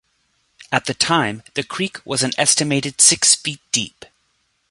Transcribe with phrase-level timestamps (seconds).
[0.71, 4.03] At the time, the creek was an estimated six feet deep.